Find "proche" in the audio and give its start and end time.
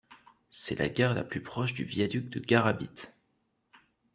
1.43-1.75